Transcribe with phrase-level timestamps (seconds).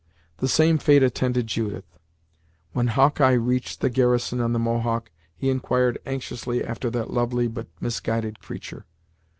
[0.37, 1.99] The same fate attended Judith.
[2.73, 7.67] When Hawkeye reached the garrison on the Mohawk he enquired anxiously after that lovely but
[7.79, 8.87] misguided creature.